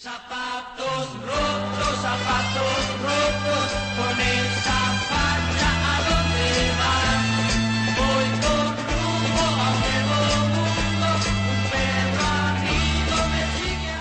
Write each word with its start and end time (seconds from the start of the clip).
Zapatos 0.00 1.10
rotos, 1.22 1.94
zapatos 2.00 2.78
rotos, 3.02 3.66
con 3.98 4.14
esa 4.20 4.78
facha 5.10 5.70
a 5.90 5.98
dónde 6.06 6.46
vas. 6.78 7.26
Voy 7.98 8.28
con 8.38 8.66
rumbo 8.86 9.42
a 9.42 9.66
un 9.74 9.78
nuevo 9.82 10.16
mundo, 10.54 11.08
un 11.50 11.58
perro 11.72 12.26
amigo 12.46 13.18
me 13.32 13.42
sigue. 13.58 13.96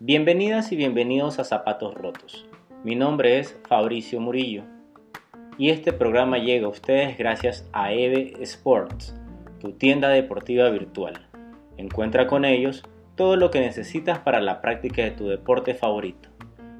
Bienvenidas 0.00 0.70
y 0.70 0.76
bienvenidos 0.76 1.38
a 1.38 1.44
Zapatos 1.44 1.94
Rotos. 1.94 2.44
Mi 2.84 2.94
nombre 2.94 3.38
es 3.38 3.58
Fabricio 3.66 4.20
Murillo 4.20 4.73
y 5.56 5.70
este 5.70 5.92
programa 5.92 6.38
llega 6.38 6.66
a 6.66 6.70
ustedes 6.70 7.16
gracias 7.16 7.68
a 7.72 7.92
EVE 7.92 8.34
Sports, 8.40 9.14
tu 9.60 9.72
tienda 9.72 10.08
deportiva 10.08 10.68
virtual. 10.70 11.26
Encuentra 11.76 12.26
con 12.26 12.44
ellos 12.44 12.82
todo 13.14 13.36
lo 13.36 13.50
que 13.50 13.60
necesitas 13.60 14.18
para 14.18 14.40
la 14.40 14.60
práctica 14.60 15.02
de 15.02 15.12
tu 15.12 15.28
deporte 15.28 15.74
favorito. 15.74 16.28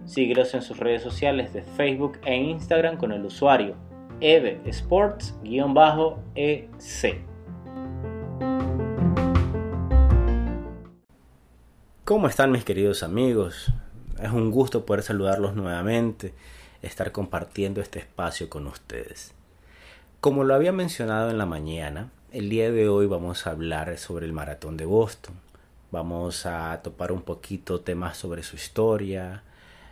Síguelos 0.04 0.54
en 0.54 0.62
sus 0.62 0.78
redes 0.78 1.02
sociales 1.02 1.52
de 1.52 1.62
Facebook 1.62 2.18
e 2.24 2.36
Instagram 2.36 2.96
con 2.96 3.12
el 3.12 3.24
usuario 3.24 3.76
EVE 4.20 4.60
Sports-EC. 4.66 5.44
¿Cómo 12.04 12.26
están 12.26 12.52
mis 12.52 12.64
queridos 12.64 13.02
amigos? 13.02 13.72
Es 14.22 14.30
un 14.30 14.50
gusto 14.50 14.84
poder 14.84 15.02
saludarlos 15.02 15.54
nuevamente, 15.54 16.34
estar 16.86 17.12
compartiendo 17.12 17.80
este 17.80 17.98
espacio 17.98 18.48
con 18.48 18.66
ustedes. 18.66 19.32
Como 20.20 20.44
lo 20.44 20.54
había 20.54 20.72
mencionado 20.72 21.30
en 21.30 21.38
la 21.38 21.46
mañana, 21.46 22.10
el 22.32 22.48
día 22.48 22.70
de 22.70 22.88
hoy 22.88 23.06
vamos 23.06 23.46
a 23.46 23.50
hablar 23.50 23.96
sobre 23.98 24.26
el 24.26 24.32
maratón 24.32 24.76
de 24.76 24.84
Boston. 24.84 25.34
Vamos 25.90 26.46
a 26.46 26.80
topar 26.82 27.12
un 27.12 27.22
poquito 27.22 27.80
temas 27.80 28.16
sobre 28.16 28.42
su 28.42 28.56
historia, 28.56 29.42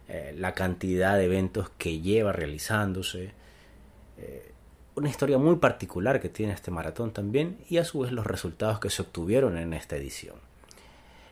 eh, 0.08 0.34
la 0.36 0.52
cantidad 0.54 1.16
de 1.16 1.26
eventos 1.26 1.70
que 1.78 2.00
lleva 2.00 2.32
realizándose, 2.32 3.32
eh, 4.18 4.52
una 4.94 5.08
historia 5.08 5.38
muy 5.38 5.56
particular 5.56 6.20
que 6.20 6.28
tiene 6.28 6.52
este 6.52 6.70
maratón 6.70 7.12
también 7.12 7.58
y 7.68 7.78
a 7.78 7.84
su 7.84 8.00
vez 8.00 8.12
los 8.12 8.26
resultados 8.26 8.80
que 8.80 8.90
se 8.90 9.02
obtuvieron 9.02 9.56
en 9.56 9.72
esta 9.72 9.96
edición. 9.96 10.36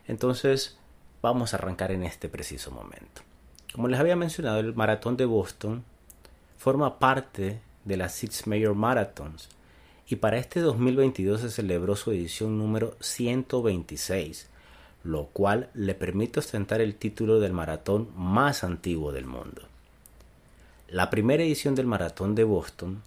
Entonces, 0.07 0.77
vamos 1.21 1.53
a 1.53 1.57
arrancar 1.57 1.91
en 1.91 2.03
este 2.03 2.29
preciso 2.29 2.71
momento. 2.71 3.21
Como 3.73 3.87
les 3.87 4.01
había 4.01 4.17
mencionado, 4.17 4.59
el 4.59 4.75
maratón 4.75 5.15
de 5.15 5.23
Boston 5.23 5.85
forma 6.57 6.99
parte 6.99 7.61
de 7.85 7.95
las 7.95 8.13
Six 8.13 8.45
Major 8.45 8.75
Marathons 8.75 9.47
y 10.07 10.17
para 10.17 10.37
este 10.37 10.59
2022 10.59 11.39
se 11.39 11.49
celebró 11.49 11.95
su 11.95 12.11
edición 12.11 12.57
número 12.57 12.97
126, 12.99 14.49
lo 15.05 15.27
cual 15.27 15.69
le 15.73 15.95
permite 15.95 16.41
ostentar 16.41 16.81
el 16.81 16.95
título 16.95 17.39
del 17.39 17.53
maratón 17.53 18.09
más 18.13 18.65
antiguo 18.65 19.13
del 19.13 19.25
mundo. 19.25 19.61
La 20.89 21.09
primera 21.09 21.41
edición 21.41 21.73
del 21.73 21.87
maratón 21.87 22.35
de 22.35 22.43
Boston 22.43 23.01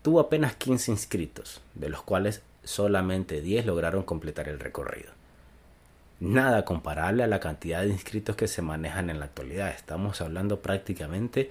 tuvo 0.00 0.20
apenas 0.20 0.56
15 0.56 0.90
inscritos, 0.90 1.60
de 1.74 1.90
los 1.90 2.00
cuales 2.00 2.40
solamente 2.64 3.42
10 3.42 3.66
lograron 3.66 4.04
completar 4.04 4.48
el 4.48 4.58
recorrido 4.58 5.17
nada 6.20 6.64
comparable 6.64 7.22
a 7.22 7.28
la 7.28 7.40
cantidad 7.40 7.82
de 7.82 7.88
inscritos 7.88 8.36
que 8.36 8.48
se 8.48 8.62
manejan 8.62 9.10
en 9.10 9.18
la 9.20 9.26
actualidad. 9.26 9.70
Estamos 9.70 10.20
hablando 10.20 10.60
prácticamente 10.60 11.50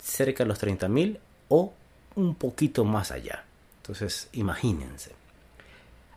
cerca 0.00 0.44
de 0.44 0.48
los 0.48 0.62
30.000 0.62 1.18
o 1.48 1.72
un 2.14 2.34
poquito 2.34 2.84
más 2.84 3.10
allá. 3.10 3.44
Entonces, 3.82 4.28
imagínense. 4.32 5.12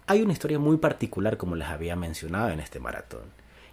Hay 0.08 0.22
una 0.22 0.34
historia 0.34 0.60
muy 0.60 0.78
particular, 0.78 1.38
como 1.38 1.56
les 1.56 1.68
había 1.68 1.96
mencionado 1.96 2.50
en 2.50 2.60
este 2.60 2.80
maratón, 2.80 3.24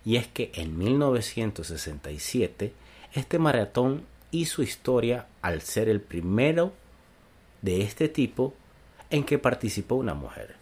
y 0.05 0.17
es 0.17 0.29
que 0.29 0.53
en 0.55 0.79
1967 0.79 2.73
este 3.14 3.39
maratón 3.39 4.05
hizo 4.30 4.63
historia 4.63 5.27
al 5.42 5.63
ser 5.63 5.89
el 5.89 6.01
primero 6.01 6.73
de 7.63 7.83
este 7.83 8.08
tipo 8.08 8.55
en 9.11 9.25
que 9.25 9.39
participó 9.39 9.96
una 9.96 10.14
mujer, 10.14 10.55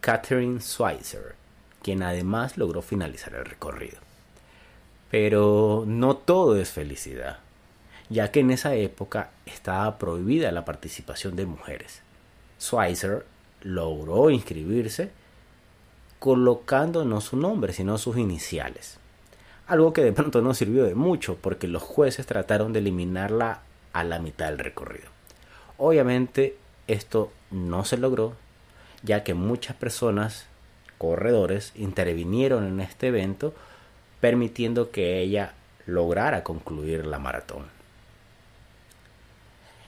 Catherine 0.00 0.60
Schweitzer 0.60 1.41
quien 1.82 2.02
además 2.02 2.56
logró 2.56 2.82
finalizar 2.82 3.34
el 3.34 3.44
recorrido. 3.44 3.98
Pero 5.10 5.84
no 5.86 6.16
todo 6.16 6.56
es 6.56 6.70
felicidad, 6.70 7.38
ya 8.08 8.30
que 8.30 8.40
en 8.40 8.50
esa 8.50 8.74
época 8.74 9.30
estaba 9.46 9.98
prohibida 9.98 10.52
la 10.52 10.64
participación 10.64 11.36
de 11.36 11.46
mujeres. 11.46 12.02
Schweitzer 12.60 13.26
logró 13.62 14.30
inscribirse 14.30 15.10
colocando 16.18 17.04
no 17.04 17.20
su 17.20 17.36
nombre, 17.36 17.72
sino 17.72 17.98
sus 17.98 18.16
iniciales. 18.16 18.98
Algo 19.66 19.92
que 19.92 20.04
de 20.04 20.12
pronto 20.12 20.40
no 20.40 20.54
sirvió 20.54 20.84
de 20.84 20.94
mucho 20.94 21.36
porque 21.36 21.66
los 21.66 21.82
jueces 21.82 22.26
trataron 22.26 22.72
de 22.72 22.78
eliminarla 22.78 23.62
a 23.92 24.04
la 24.04 24.20
mitad 24.20 24.46
del 24.46 24.58
recorrido. 24.58 25.08
Obviamente 25.78 26.56
esto 26.86 27.32
no 27.50 27.84
se 27.84 27.96
logró, 27.96 28.34
ya 29.02 29.24
que 29.24 29.34
muchas 29.34 29.74
personas 29.76 30.46
corredores 31.02 31.72
intervinieron 31.74 32.64
en 32.64 32.80
este 32.80 33.08
evento 33.08 33.52
permitiendo 34.20 34.92
que 34.92 35.18
ella 35.18 35.54
lograra 35.84 36.44
concluir 36.44 37.04
la 37.06 37.18
maratón. 37.18 37.64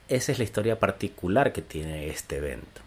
Esa 0.08 0.32
es 0.32 0.38
la 0.38 0.44
historia 0.44 0.80
particular 0.80 1.52
que 1.52 1.62
tiene 1.62 2.08
este 2.08 2.38
evento. 2.38 2.80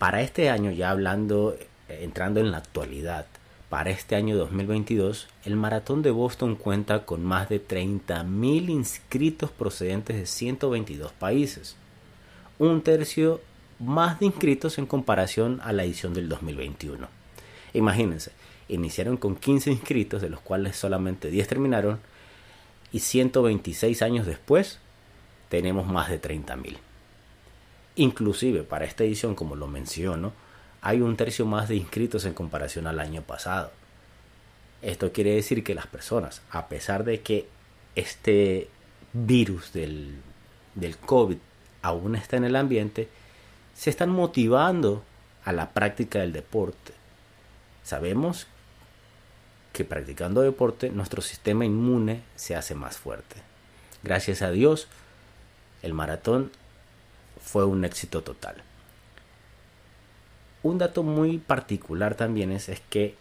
Para 0.00 0.20
este 0.20 0.50
año, 0.50 0.72
ya 0.72 0.90
hablando, 0.90 1.56
entrando 1.88 2.40
en 2.40 2.50
la 2.50 2.58
actualidad, 2.58 3.26
para 3.70 3.90
este 3.90 4.16
año 4.16 4.36
2022, 4.36 5.28
el 5.44 5.54
Maratón 5.54 6.02
de 6.02 6.10
Boston 6.10 6.56
cuenta 6.56 7.06
con 7.06 7.24
más 7.24 7.48
de 7.48 7.64
30.000 7.64 8.68
inscritos 8.68 9.52
procedentes 9.52 10.16
de 10.16 10.26
122 10.26 11.12
países, 11.12 11.76
un 12.58 12.82
tercio 12.82 13.40
más 13.82 14.20
de 14.20 14.26
inscritos 14.26 14.78
en 14.78 14.86
comparación 14.86 15.60
a 15.64 15.72
la 15.72 15.84
edición 15.84 16.14
del 16.14 16.28
2021. 16.28 17.08
Imagínense, 17.74 18.30
iniciaron 18.68 19.16
con 19.16 19.34
15 19.34 19.72
inscritos, 19.72 20.22
de 20.22 20.30
los 20.30 20.40
cuales 20.40 20.76
solamente 20.76 21.30
10 21.30 21.48
terminaron, 21.48 21.98
y 22.92 23.00
126 23.00 24.02
años 24.02 24.26
después 24.26 24.78
tenemos 25.48 25.86
más 25.86 26.08
de 26.08 26.20
30.000. 26.20 26.76
Inclusive 27.96 28.62
para 28.62 28.84
esta 28.84 29.04
edición, 29.04 29.34
como 29.34 29.56
lo 29.56 29.66
menciono, 29.66 30.32
hay 30.80 31.00
un 31.00 31.16
tercio 31.16 31.44
más 31.44 31.68
de 31.68 31.76
inscritos 31.76 32.24
en 32.24 32.34
comparación 32.34 32.86
al 32.86 33.00
año 33.00 33.22
pasado. 33.22 33.72
Esto 34.80 35.12
quiere 35.12 35.34
decir 35.34 35.64
que 35.64 35.74
las 35.74 35.86
personas, 35.86 36.42
a 36.50 36.68
pesar 36.68 37.04
de 37.04 37.20
que 37.20 37.48
este 37.94 38.68
virus 39.12 39.72
del, 39.72 40.14
del 40.74 40.96
COVID 40.96 41.36
aún 41.82 42.14
está 42.14 42.36
en 42.36 42.44
el 42.44 42.56
ambiente, 42.56 43.08
se 43.74 43.90
están 43.90 44.10
motivando 44.10 45.02
a 45.44 45.52
la 45.52 45.70
práctica 45.70 46.20
del 46.20 46.32
deporte. 46.32 46.92
Sabemos 47.82 48.46
que 49.72 49.84
practicando 49.84 50.42
deporte 50.42 50.90
nuestro 50.90 51.22
sistema 51.22 51.64
inmune 51.64 52.22
se 52.36 52.54
hace 52.54 52.74
más 52.74 52.98
fuerte. 52.98 53.36
Gracias 54.02 54.42
a 54.42 54.50
Dios, 54.50 54.88
el 55.82 55.94
maratón 55.94 56.50
fue 57.40 57.64
un 57.64 57.84
éxito 57.84 58.22
total. 58.22 58.56
Un 60.62 60.78
dato 60.78 61.02
muy 61.02 61.38
particular 61.38 62.14
también 62.14 62.52
es, 62.52 62.68
es 62.68 62.80
que 62.88 63.16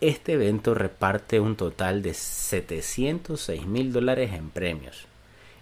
este 0.00 0.34
evento 0.34 0.74
reparte 0.74 1.40
un 1.40 1.56
total 1.56 2.02
de 2.02 2.14
706 2.14 3.66
mil 3.66 3.92
dólares 3.92 4.32
en 4.32 4.50
premios. 4.50 5.06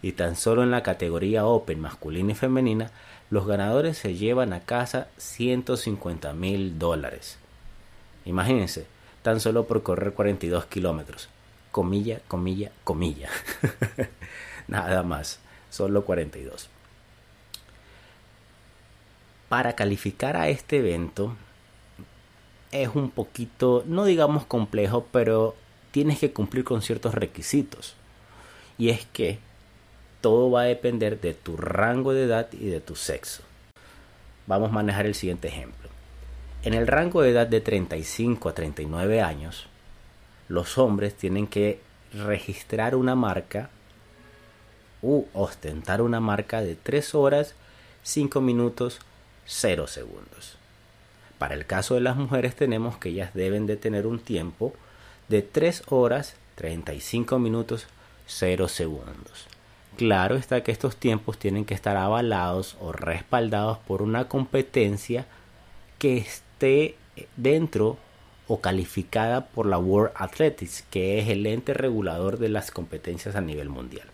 Y 0.02 0.12
tan 0.12 0.36
solo 0.36 0.62
en 0.62 0.70
la 0.70 0.82
categoría 0.82 1.46
Open 1.46 1.80
masculina 1.80 2.32
y 2.32 2.34
femenina 2.34 2.90
los 3.30 3.46
ganadores 3.46 3.98
se 3.98 4.14
llevan 4.14 4.52
a 4.52 4.60
casa 4.60 5.08
150 5.16 6.32
mil 6.32 6.78
dólares. 6.78 7.38
Imagínense, 8.24 8.86
tan 9.22 9.41
solo 9.41 9.66
por 9.66 9.82
correr 9.82 10.12
42 10.12 10.66
kilómetros. 10.66 11.28
Comilla, 11.72 12.21
comilla, 12.28 12.71
comilla. 12.84 13.28
Nada 14.68 15.03
más, 15.03 15.41
solo 15.71 16.04
42. 16.04 16.68
Para 19.48 19.74
calificar 19.74 20.36
a 20.36 20.48
este 20.48 20.78
evento 20.78 21.36
es 22.72 22.88
un 22.94 23.10
poquito, 23.10 23.84
no 23.86 24.04
digamos 24.04 24.44
complejo, 24.44 25.06
pero 25.12 25.54
tienes 25.91 26.18
que 26.18 26.32
cumplir 26.32 26.65
con 26.65 26.82
ciertos 26.82 27.15
requisitos. 27.15 27.94
Y 28.78 28.91
es 28.91 29.06
que 29.06 29.38
todo 30.26 30.50
va 30.50 30.62
a 30.62 30.64
depender 30.64 31.20
de 31.20 31.34
tu 31.34 31.56
rango 31.56 32.12
de 32.12 32.24
edad 32.24 32.48
y 32.52 32.66
de 32.66 32.80
tu 32.80 32.96
sexo. 32.96 33.44
Vamos 34.48 34.70
a 34.70 34.72
manejar 34.72 35.06
el 35.06 35.14
siguiente 35.14 35.46
ejemplo. 35.46 35.88
En 36.64 36.74
el 36.74 36.88
rango 36.88 37.22
de 37.22 37.30
edad 37.30 37.46
de 37.46 37.60
35 37.60 38.48
a 38.48 38.52
39 38.52 39.20
años, 39.20 39.68
los 40.48 40.78
hombres 40.78 41.14
tienen 41.14 41.46
que 41.46 41.78
registrar 42.12 42.96
una 42.96 43.14
marca 43.14 43.70
u 45.00 45.26
ostentar 45.32 46.02
una 46.02 46.18
marca 46.18 46.60
de 46.60 46.74
3 46.74 47.14
horas, 47.14 47.54
5 48.02 48.40
minutos 48.40 48.98
0 49.44 49.86
segundos. 49.86 50.56
Para 51.38 51.54
el 51.54 51.66
caso 51.66 51.94
de 51.94 52.00
las 52.00 52.16
mujeres 52.16 52.56
tenemos 52.56 52.96
que 52.96 53.10
ellas 53.10 53.32
deben 53.32 53.66
de 53.66 53.76
tener 53.76 54.08
un 54.08 54.18
tiempo 54.18 54.74
de 55.28 55.42
3 55.42 55.84
horas 55.86 56.34
35 56.56 57.38
minutos 57.38 57.86
0 58.26 58.66
segundos. 58.66 59.46
Claro 59.97 60.37
está 60.37 60.63
que 60.63 60.72
estos 60.72 60.97
tiempos 60.97 61.39
tienen 61.39 61.65
que 61.65 61.72
estar 61.72 61.97
avalados 61.97 62.77
o 62.81 62.93
respaldados 62.93 63.78
por 63.78 64.03
una 64.03 64.28
competencia 64.28 65.27
que 65.98 66.19
esté 66.19 66.97
dentro 67.37 67.97
o 68.47 68.60
calificada 68.60 69.47
por 69.47 69.65
la 69.65 69.78
World 69.78 70.13
Athletics, 70.15 70.84
que 70.91 71.19
es 71.19 71.28
el 71.28 71.47
ente 71.47 71.72
regulador 71.72 72.39
de 72.39 72.51
las 72.51 72.71
competencias 72.71 73.37
a 73.37 73.41
nivel 73.41 73.71
mundial. 73.71 74.07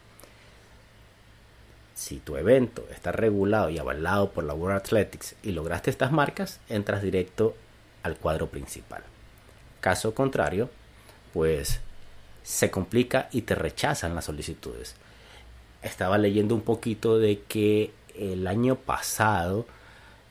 Si 1.95 2.19
tu 2.19 2.37
evento 2.37 2.87
está 2.91 3.11
regulado 3.11 3.69
y 3.69 3.79
avalado 3.79 4.31
por 4.31 4.45
la 4.45 4.55
World 4.55 4.79
Athletics 4.79 5.35
y 5.43 5.51
lograste 5.51 5.91
estas 5.91 6.13
marcas, 6.13 6.61
entras 6.69 7.03
directo 7.03 7.57
al 8.05 8.17
cuadro 8.17 8.49
principal. 8.49 9.03
Caso 9.81 10.15
contrario, 10.15 10.71
pues 11.33 11.81
se 12.45 12.71
complica 12.71 13.29
y 13.33 13.43
te 13.43 13.57
rechazan 13.57 14.15
las 14.15 14.25
solicitudes. 14.27 14.95
Estaba 15.83 16.19
leyendo 16.19 16.55
un 16.55 16.61
poquito 16.61 17.19
de 17.19 17.41
que 17.49 17.93
el 18.15 18.47
año 18.47 18.77
pasado 18.77 19.67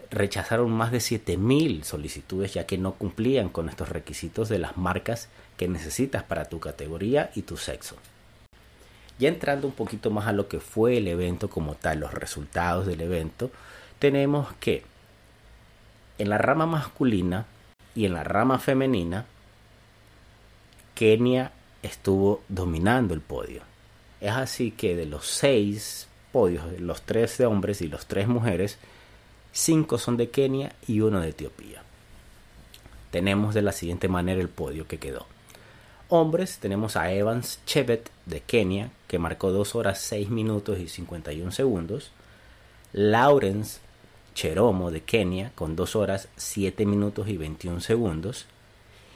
rechazaron 0.09 0.71
más 0.71 0.91
de 0.91 0.97
7.000 0.97 1.83
solicitudes 1.83 2.53
ya 2.53 2.65
que 2.65 2.77
no 2.77 2.93
cumplían 2.93 3.49
con 3.49 3.69
estos 3.69 3.89
requisitos 3.89 4.49
de 4.49 4.59
las 4.59 4.77
marcas 4.77 5.29
que 5.57 5.67
necesitas 5.67 6.23
para 6.23 6.45
tu 6.45 6.59
categoría 6.59 7.31
y 7.33 7.43
tu 7.43 7.57
sexo. 7.57 7.95
Ya 9.19 9.29
entrando 9.29 9.67
un 9.67 9.73
poquito 9.73 10.09
más 10.09 10.27
a 10.27 10.33
lo 10.33 10.47
que 10.47 10.59
fue 10.59 10.97
el 10.97 11.07
evento 11.07 11.49
como 11.49 11.75
tal, 11.75 11.99
los 11.99 12.13
resultados 12.13 12.87
del 12.87 13.01
evento, 13.01 13.51
tenemos 13.99 14.51
que 14.59 14.83
en 16.17 16.29
la 16.29 16.37
rama 16.37 16.65
masculina 16.65 17.45
y 17.95 18.05
en 18.05 18.13
la 18.13 18.23
rama 18.23 18.59
femenina, 18.59 19.25
Kenia 20.95 21.51
estuvo 21.83 22.41
dominando 22.47 23.13
el 23.13 23.21
podio. 23.21 23.70
Es 24.21 24.31
así 24.31 24.71
que 24.71 24.95
de 24.95 25.07
los 25.07 25.25
seis 25.25 26.07
podios, 26.31 26.79
los 26.79 27.01
tres 27.01 27.37
de 27.39 27.47
hombres 27.47 27.81
y 27.81 27.87
los 27.87 28.05
tres 28.05 28.27
mujeres, 28.27 28.77
cinco 29.51 29.97
son 29.97 30.15
de 30.15 30.29
Kenia 30.29 30.73
y 30.87 31.01
uno 31.01 31.19
de 31.19 31.29
Etiopía. 31.29 31.83
Tenemos 33.09 33.53
de 33.53 33.63
la 33.63 33.71
siguiente 33.71 34.07
manera 34.07 34.39
el 34.39 34.47
podio 34.47 34.87
que 34.87 34.99
quedó. 34.99 35.25
Hombres 36.07 36.59
tenemos 36.59 36.95
a 36.97 37.11
Evans 37.11 37.59
Chebet 37.65 38.11
de 38.25 38.41
Kenia, 38.41 38.91
que 39.07 39.17
marcó 39.17 39.51
2 39.51 39.75
horas 39.75 39.99
6 40.01 40.29
minutos 40.29 40.79
y 40.79 40.87
51 40.87 41.51
segundos. 41.51 42.11
Lawrence 42.93 43.79
Cheromo 44.35 44.91
de 44.91 45.01
Kenia 45.01 45.51
con 45.55 45.75
2 45.75 45.95
horas 45.95 46.27
7 46.35 46.85
minutos 46.85 47.27
y 47.27 47.37
21 47.37 47.81
segundos 47.81 48.45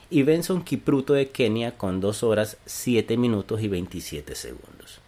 y 0.09 0.23
Benson 0.23 0.63
Kipruto 0.63 1.13
de 1.13 1.29
Kenia 1.29 1.77
con 1.77 1.99
2 1.99 2.23
horas 2.23 2.57
7 2.65 3.17
minutos 3.17 3.61
y 3.61 3.67
27 3.67 4.35
segundos. 4.35 4.99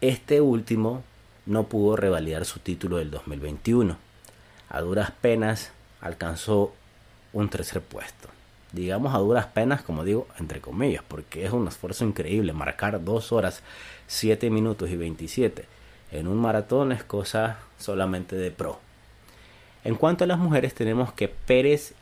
Este 0.00 0.40
último 0.40 1.02
no 1.46 1.64
pudo 1.64 1.96
revalidar 1.96 2.44
su 2.44 2.60
título 2.60 2.98
del 2.98 3.10
2021. 3.10 3.96
A 4.68 4.80
duras 4.80 5.10
penas 5.10 5.72
alcanzó 6.00 6.72
un 7.32 7.48
tercer 7.48 7.80
puesto. 7.80 8.28
Digamos 8.72 9.14
a 9.14 9.18
duras 9.18 9.46
penas, 9.46 9.82
como 9.82 10.04
digo, 10.04 10.28
entre 10.38 10.60
comillas, 10.60 11.02
porque 11.06 11.44
es 11.44 11.52
un 11.52 11.66
esfuerzo 11.66 12.04
increíble. 12.04 12.52
Marcar 12.52 13.02
2 13.02 13.32
horas 13.32 13.62
7 14.06 14.50
minutos 14.50 14.90
y 14.90 14.96
27 14.96 15.64
en 16.12 16.28
un 16.28 16.38
maratón 16.38 16.92
es 16.92 17.04
cosa 17.04 17.58
solamente 17.78 18.36
de 18.36 18.50
pro. 18.50 18.78
En 19.82 19.94
cuanto 19.94 20.24
a 20.24 20.26
las 20.26 20.38
mujeres, 20.38 20.74
tenemos 20.74 21.12
que 21.12 21.28
Pérez 21.28 21.94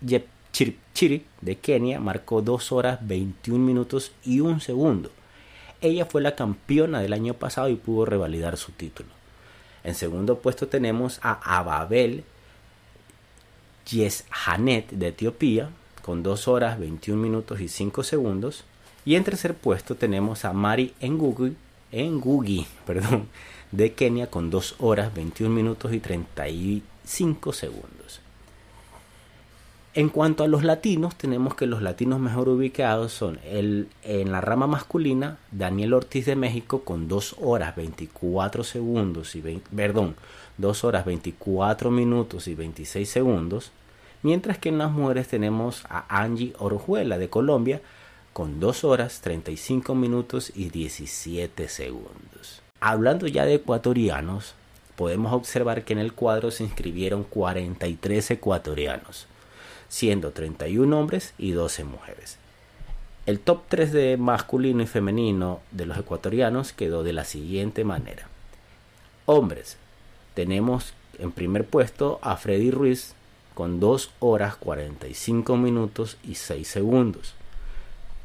Yep 0.00 0.33
Chiri 0.54 1.26
de 1.40 1.56
Kenia 1.56 1.98
marcó 1.98 2.40
2 2.40 2.70
horas 2.70 3.00
21 3.02 3.58
minutos 3.58 4.12
y 4.24 4.38
1 4.38 4.60
segundo. 4.60 5.10
Ella 5.80 6.06
fue 6.06 6.22
la 6.22 6.36
campeona 6.36 7.00
del 7.00 7.12
año 7.12 7.34
pasado 7.34 7.68
y 7.68 7.74
pudo 7.74 8.04
revalidar 8.04 8.56
su 8.56 8.70
título. 8.70 9.08
En 9.82 9.96
segundo 9.96 10.38
puesto 10.38 10.68
tenemos 10.68 11.18
a 11.22 11.58
Ababel 11.58 12.22
Yeshanet 13.90 14.90
de 14.92 15.08
Etiopía 15.08 15.70
con 16.02 16.22
2 16.22 16.46
horas 16.46 16.78
21 16.78 17.20
minutos 17.20 17.60
y 17.60 17.66
5 17.66 18.04
segundos. 18.04 18.64
Y 19.04 19.16
en 19.16 19.24
tercer 19.24 19.54
puesto 19.54 19.96
tenemos 19.96 20.44
a 20.44 20.52
Mari 20.52 20.94
Ngugi, 21.02 21.56
Ngugi 21.92 22.66
perdón, 22.86 23.28
de 23.72 23.92
Kenia 23.92 24.30
con 24.30 24.50
2 24.50 24.76
horas 24.78 25.12
21 25.12 25.52
minutos 25.52 25.92
y 25.92 25.98
35 25.98 27.52
segundos. 27.52 28.23
En 29.96 30.08
cuanto 30.08 30.42
a 30.42 30.48
los 30.48 30.64
latinos, 30.64 31.14
tenemos 31.14 31.54
que 31.54 31.66
los 31.66 31.80
latinos 31.80 32.18
mejor 32.18 32.48
ubicados 32.48 33.12
son 33.12 33.38
el, 33.44 33.86
en 34.02 34.32
la 34.32 34.40
rama 34.40 34.66
masculina, 34.66 35.38
Daniel 35.52 35.94
Ortiz 35.94 36.26
de 36.26 36.34
México 36.34 36.80
con 36.80 37.06
2 37.06 37.36
horas 37.40 37.76
24 37.76 38.64
segundos 38.64 39.36
y 39.36 39.40
perdón, 39.40 40.16
2 40.58 40.82
horas 40.82 41.04
24 41.04 41.92
minutos 41.92 42.48
y 42.48 42.56
26 42.56 43.08
segundos, 43.08 43.70
mientras 44.24 44.58
que 44.58 44.70
en 44.70 44.78
las 44.78 44.90
mujeres 44.90 45.28
tenemos 45.28 45.84
a 45.88 46.04
Angie 46.08 46.54
Orujuela 46.58 47.16
de 47.16 47.30
Colombia 47.30 47.80
con 48.32 48.58
2 48.58 48.82
horas 48.82 49.20
35 49.20 49.94
minutos 49.94 50.50
y 50.56 50.70
17 50.70 51.68
segundos. 51.68 52.62
Hablando 52.80 53.28
ya 53.28 53.44
de 53.44 53.54
ecuatorianos, 53.54 54.56
podemos 54.96 55.32
observar 55.32 55.84
que 55.84 55.92
en 55.92 56.00
el 56.00 56.14
cuadro 56.14 56.50
se 56.50 56.64
inscribieron 56.64 57.22
43 57.22 58.32
ecuatorianos 58.32 59.28
siendo 59.94 60.32
31 60.32 60.98
hombres 60.98 61.34
y 61.38 61.52
12 61.52 61.84
mujeres. 61.84 62.36
El 63.26 63.38
top 63.38 63.60
3 63.68 63.92
de 63.92 64.16
masculino 64.16 64.82
y 64.82 64.88
femenino 64.88 65.60
de 65.70 65.86
los 65.86 65.96
ecuatorianos 65.96 66.72
quedó 66.72 67.04
de 67.04 67.12
la 67.12 67.24
siguiente 67.24 67.84
manera. 67.84 68.26
Hombres, 69.24 69.76
tenemos 70.34 70.94
en 71.20 71.30
primer 71.30 71.64
puesto 71.64 72.18
a 72.22 72.36
Freddy 72.36 72.72
Ruiz 72.72 73.14
con 73.54 73.78
2 73.78 74.10
horas 74.18 74.56
45 74.56 75.56
minutos 75.56 76.16
y 76.24 76.34
6 76.34 76.66
segundos. 76.66 77.34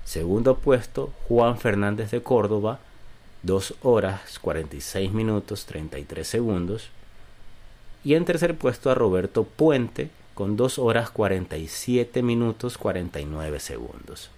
Segundo 0.06 0.58
puesto, 0.58 1.14
Juan 1.28 1.60
Fernández 1.60 2.10
de 2.10 2.24
Córdoba, 2.24 2.80
2 3.44 3.76
horas 3.84 4.40
46 4.40 5.12
minutos 5.12 5.68
33 5.68 6.28
segundos. 6.28 6.90
Y 8.04 8.16
en 8.16 8.26
tercer 8.26 8.58
puesto 8.58 8.90
a 8.90 8.96
Roberto 8.96 9.44
Puente 9.44 10.10
con 10.40 10.56
2 10.56 10.80
horas 10.80 11.10
47 11.10 12.24
minutos 12.24 12.78
49 12.78 13.60
segundos. 13.60 14.32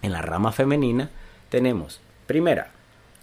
En 0.00 0.12
la 0.12 0.22
rama 0.22 0.50
femenina 0.50 1.10
tenemos, 1.50 2.00
primera, 2.26 2.70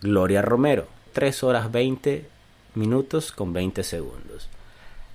Gloria 0.01 0.43
Romero, 0.43 0.85
3 1.13 1.43
horas 1.43 1.71
20 1.71 2.29
minutos 2.75 3.31
con 3.31 3.51
20 3.51 3.81
segundos. 3.81 4.47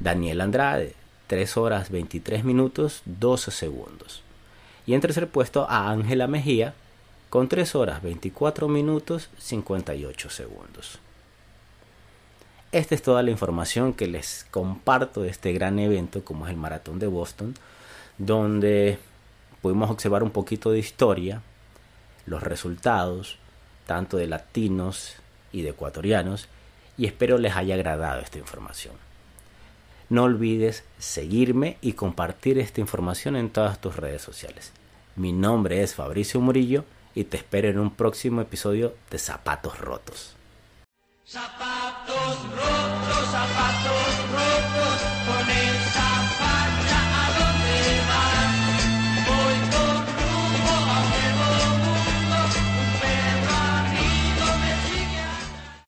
Daniel 0.00 0.40
Andrade, 0.40 0.96
3 1.28 1.56
horas 1.56 1.88
23 1.88 2.42
minutos 2.42 3.02
12 3.04 3.52
segundos. 3.52 4.24
Y 4.84 4.94
en 4.94 5.02
tercer 5.02 5.28
puesto 5.28 5.70
a 5.70 5.88
Ángela 5.88 6.26
Mejía, 6.26 6.74
con 7.30 7.46
3 7.46 7.76
horas 7.76 8.02
24 8.02 8.66
minutos 8.66 9.30
58 9.38 10.30
segundos. 10.30 10.98
Esta 12.72 12.94
es 12.94 13.02
toda 13.02 13.22
la 13.22 13.30
información 13.30 13.92
que 13.92 14.06
les 14.06 14.46
comparto 14.50 15.20
de 15.20 15.28
este 15.28 15.52
gran 15.52 15.78
evento 15.78 16.24
como 16.24 16.46
es 16.46 16.50
el 16.50 16.56
Maratón 16.56 16.98
de 16.98 17.06
Boston, 17.06 17.54
donde 18.16 18.98
pudimos 19.60 19.90
observar 19.90 20.22
un 20.22 20.30
poquito 20.30 20.70
de 20.70 20.78
historia, 20.78 21.42
los 22.24 22.42
resultados, 22.42 23.36
tanto 23.86 24.16
de 24.16 24.26
latinos 24.26 25.16
y 25.52 25.60
de 25.60 25.70
ecuatorianos, 25.70 26.48
y 26.96 27.04
espero 27.04 27.36
les 27.36 27.56
haya 27.56 27.74
agradado 27.74 28.22
esta 28.22 28.38
información. 28.38 28.94
No 30.08 30.22
olvides 30.24 30.84
seguirme 30.98 31.76
y 31.82 31.92
compartir 31.92 32.58
esta 32.58 32.80
información 32.80 33.36
en 33.36 33.50
todas 33.50 33.82
tus 33.82 33.96
redes 33.96 34.22
sociales. 34.22 34.72
Mi 35.14 35.32
nombre 35.34 35.82
es 35.82 35.94
Fabricio 35.94 36.40
Murillo 36.40 36.86
y 37.14 37.24
te 37.24 37.36
espero 37.36 37.68
en 37.68 37.78
un 37.78 37.90
próximo 37.90 38.40
episodio 38.40 38.94
de 39.10 39.18
Zapatos 39.18 39.78
Rotos. 39.78 40.36
πρώτος, 42.12 42.38
πρώτος, 42.54 43.28
απατός, 43.42 44.16
πρώτος 44.30 45.11